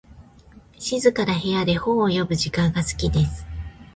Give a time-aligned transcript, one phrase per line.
[0.79, 3.45] 静かな部屋で本を読む時間が好きです。